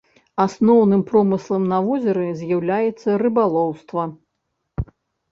Асноўным 0.43 1.01
промыслам 1.09 1.67
на 1.73 1.77
возеры 1.89 2.25
з'яўляецца 2.39 3.09
рыбалоўства. 3.23 4.07